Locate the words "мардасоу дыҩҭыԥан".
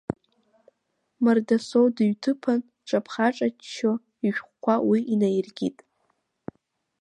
1.23-2.59